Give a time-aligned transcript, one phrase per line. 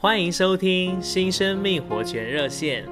[0.00, 2.86] 欢迎收听新生命活泉热线。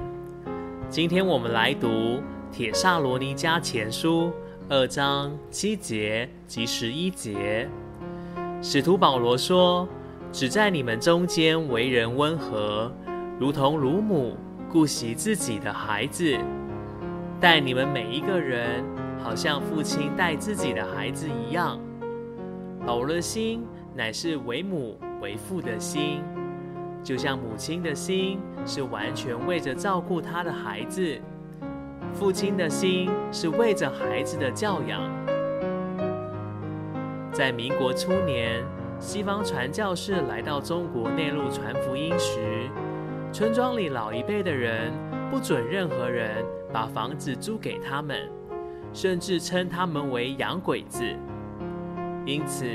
[0.89, 1.87] 今天我们来读
[2.51, 4.25] 《帖撒罗尼迦前书》
[4.67, 7.69] 二章七节及十一节。
[8.61, 9.87] 使徒保罗说
[10.33, 12.91] ：“只在你们中间为人温和，
[13.39, 14.35] 如同乳母
[14.69, 16.37] 顾惜自己的孩子，
[17.39, 18.83] 待你们每一个人，
[19.23, 21.79] 好像父亲待自己的孩子一样。”
[22.85, 23.65] 保罗的心
[23.95, 26.21] 乃是为母为父的心。
[27.03, 31.19] 就像母亲的心是完全为着照顾她的孩子，
[32.13, 35.01] 父亲的心是为着孩子的教养。
[37.31, 38.63] 在民国初年，
[38.99, 42.69] 西方传教士来到中国内陆传福音时，
[43.31, 44.91] 村庄里老一辈的人
[45.29, 48.27] 不准任何人把房子租给他们，
[48.91, 51.03] 甚至称他们为洋鬼子。
[52.25, 52.65] 因此，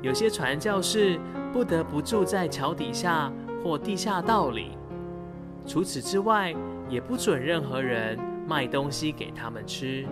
[0.00, 1.18] 有些传教士
[1.52, 3.32] 不得不住在桥底下。
[3.64, 4.76] 或地下道里。
[5.66, 6.54] 除此之外，
[6.90, 10.06] 也不准任何人卖东西给他们吃。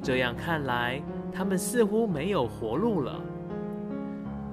[0.00, 3.20] 这样看来，他们似乎没有活路了。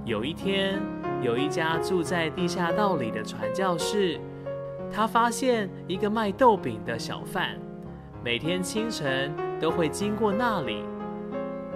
[0.04, 0.82] 有一天，
[1.22, 4.20] 有一家住在地下道里的传教士，
[4.92, 7.58] 他发现一个卖豆饼的小贩，
[8.22, 10.84] 每天清晨都会经过那里。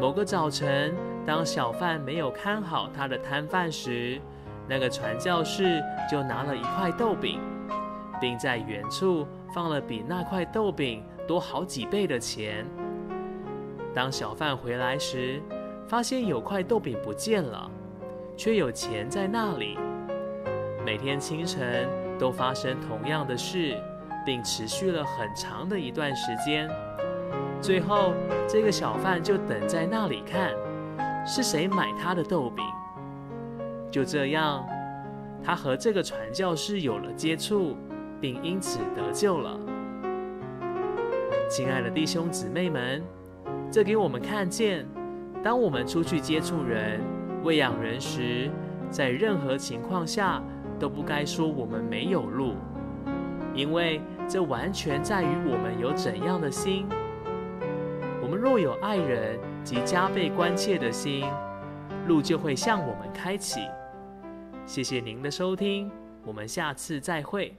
[0.02, 0.94] 某个早晨，
[1.26, 4.20] 当小贩没有看好他的摊贩时，
[4.68, 7.40] 那个传教士就拿了一块豆饼，
[8.20, 12.66] 并在远处放了比那块豆饼多好几倍的钱。
[13.94, 15.42] 当小贩回来时，
[15.88, 17.72] 发现有块豆饼不见了，
[18.36, 19.78] 却有钱在那里。
[20.86, 23.76] 每天清晨都发生同样的事，
[24.26, 26.70] 并持续了很长的一段时间。
[27.62, 28.14] 最后，
[28.48, 30.52] 这个小贩就等在那里看，
[31.26, 32.64] 是谁买他的豆饼。
[33.90, 34.68] 就这样，
[35.44, 37.76] 他和这个传教士有了接触，
[38.20, 39.58] 并因此得救了。
[41.50, 43.02] 亲爱的弟兄姊妹们，
[43.72, 44.86] 这给我们看见，
[45.42, 47.00] 当我们出去接触人、
[47.44, 48.52] 喂养人时，
[48.90, 50.44] 在任何情况下
[50.78, 52.56] 都不该说我们没有路，
[53.54, 56.86] 因为这完全在于我们有怎样的心。
[58.22, 61.26] 我们若有爱人及加倍关切的心，
[62.08, 63.62] 路就会向我们开启。
[64.68, 65.90] 谢谢您的收听，
[66.26, 67.56] 我们下次再会。